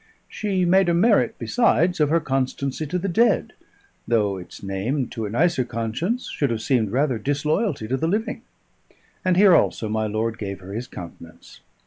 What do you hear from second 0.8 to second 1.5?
a merit,